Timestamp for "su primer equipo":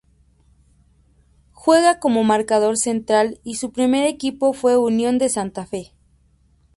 3.57-4.51